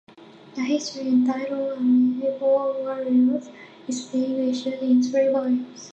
The 0.55 0.61
history, 0.63 1.09
entitled 1.09 1.77
"Amiable 1.77 2.75
Warriors", 2.79 3.49
is 3.87 4.01
being 4.07 4.49
issued 4.49 4.81
in 4.81 5.03
three 5.03 5.27
volumes. 5.31 5.89